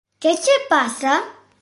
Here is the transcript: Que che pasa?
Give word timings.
Que 0.21 0.31
che 0.43 0.55
pasa? 0.71 1.13